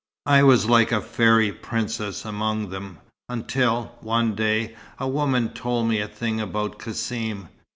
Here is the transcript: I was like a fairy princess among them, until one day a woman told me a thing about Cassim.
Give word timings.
I 0.25 0.41
was 0.41 0.65
like 0.67 0.91
a 0.91 0.99
fairy 0.99 1.51
princess 1.51 2.25
among 2.25 2.69
them, 2.71 2.97
until 3.29 3.95
one 4.01 4.33
day 4.33 4.75
a 4.97 5.07
woman 5.07 5.49
told 5.53 5.87
me 5.87 5.99
a 6.01 6.07
thing 6.07 6.41
about 6.41 6.79
Cassim. 6.79 7.49